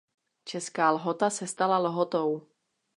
[0.45, 2.47] Česká Lhota se stala Lhotou.